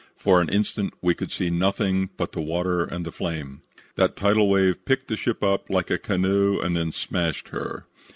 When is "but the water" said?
2.17-2.83